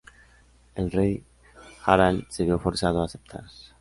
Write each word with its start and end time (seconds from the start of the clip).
El 0.73 0.89
rey 0.89 1.23
Harald 1.85 2.25
se 2.29 2.43
vio 2.43 2.57
forzado 2.57 3.03
a 3.03 3.05
aceptar. 3.05 3.43